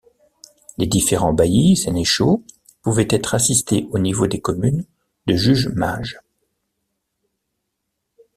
[0.79, 2.43] Les différents baillis, sénéchaux...
[2.81, 4.83] pouvaient être assistés au niveau des communes
[5.27, 6.19] de juges-mages.